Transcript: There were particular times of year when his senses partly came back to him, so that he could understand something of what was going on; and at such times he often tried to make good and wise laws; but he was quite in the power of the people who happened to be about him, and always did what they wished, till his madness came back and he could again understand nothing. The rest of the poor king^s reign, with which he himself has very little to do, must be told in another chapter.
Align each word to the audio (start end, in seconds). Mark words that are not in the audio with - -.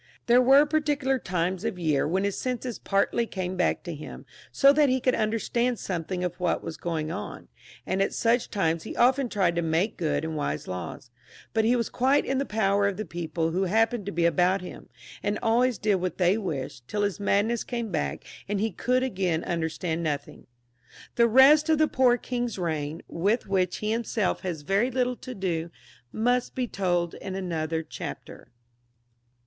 There 0.25 0.41
were 0.41 0.65
particular 0.65 1.19
times 1.19 1.63
of 1.63 1.77
year 1.77 2.07
when 2.07 2.23
his 2.23 2.35
senses 2.35 2.79
partly 2.79 3.27
came 3.27 3.55
back 3.55 3.83
to 3.83 3.93
him, 3.93 4.25
so 4.51 4.73
that 4.73 4.89
he 4.89 4.99
could 4.99 5.13
understand 5.13 5.77
something 5.77 6.23
of 6.23 6.39
what 6.39 6.63
was 6.63 6.75
going 6.75 7.11
on; 7.11 7.49
and 7.85 8.01
at 8.01 8.11
such 8.11 8.49
times 8.49 8.81
he 8.81 8.95
often 8.95 9.29
tried 9.29 9.55
to 9.57 9.61
make 9.61 9.97
good 9.97 10.25
and 10.25 10.35
wise 10.35 10.67
laws; 10.67 11.11
but 11.53 11.65
he 11.65 11.75
was 11.75 11.87
quite 11.89 12.25
in 12.25 12.39
the 12.39 12.47
power 12.47 12.87
of 12.87 12.97
the 12.97 13.05
people 13.05 13.51
who 13.51 13.65
happened 13.65 14.07
to 14.07 14.11
be 14.11 14.25
about 14.25 14.61
him, 14.61 14.89
and 15.21 15.37
always 15.43 15.77
did 15.77 15.97
what 15.97 16.17
they 16.17 16.35
wished, 16.35 16.87
till 16.87 17.03
his 17.03 17.19
madness 17.19 17.63
came 17.63 17.91
back 17.91 18.25
and 18.49 18.59
he 18.59 18.71
could 18.71 19.03
again 19.03 19.43
understand 19.43 20.01
nothing. 20.01 20.47
The 21.15 21.27
rest 21.27 21.69
of 21.69 21.77
the 21.77 21.87
poor 21.87 22.17
king^s 22.17 22.57
reign, 22.57 23.03
with 23.07 23.45
which 23.47 23.77
he 23.77 23.91
himself 23.91 24.39
has 24.41 24.63
very 24.63 24.89
little 24.89 25.15
to 25.17 25.35
do, 25.35 25.69
must 26.11 26.55
be 26.55 26.65
told 26.67 27.13
in 27.13 27.35
another 27.35 27.83
chapter. 27.83 28.47